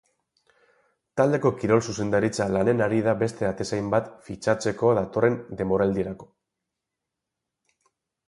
Taldeko 1.19 1.49
kirol-zuzendaritza 1.63 2.47
lanean 2.55 2.79
ari 2.85 3.01
da 3.07 3.13
beste 3.19 3.49
atezain 3.51 3.91
bat 3.95 4.09
fitxatzeko 4.29 4.91
datorren 5.01 5.37
denboraldirako. 5.61 6.31